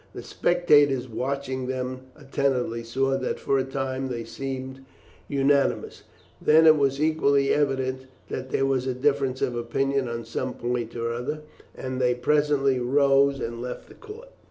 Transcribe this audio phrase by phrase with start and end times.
[0.15, 4.83] The spectators, watching them attentively, saw that for a time they seemed
[5.27, 6.01] unanimous,
[6.41, 10.95] then it was equally evident that there was a difference of opinion on some point
[10.95, 11.41] or other,
[11.77, 14.29] and they presently rose and left the court.